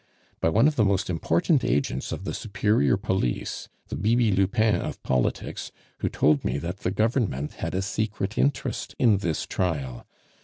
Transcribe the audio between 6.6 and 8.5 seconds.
the Government had a secret